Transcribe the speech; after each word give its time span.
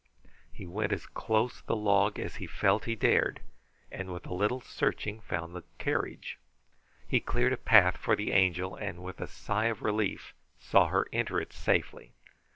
He 0.51 0.65
went 0.65 0.93
as 0.93 1.05
close 1.05 1.61
the 1.61 1.75
log 1.75 2.17
as 2.19 2.37
he 2.37 2.47
felt 2.47 2.85
that 2.85 2.89
he 2.89 2.95
dared, 2.95 3.39
and 3.91 4.11
with 4.11 4.25
a 4.25 4.33
little 4.33 4.59
searching 4.59 5.21
found 5.21 5.53
the 5.53 5.61
carriage. 5.77 6.39
He 7.07 7.19
cleared 7.19 7.53
a 7.53 7.55
path 7.57 7.97
for 7.97 8.15
the 8.15 8.31
Angel, 8.31 8.73
and 8.75 9.03
with 9.03 9.21
a 9.21 9.27
sigh 9.27 9.65
of 9.65 9.83
relief 9.83 10.33
saw 10.57 10.87
her 10.87 11.05
enter 11.13 11.39
it 11.39 11.53
safely. 11.53 12.13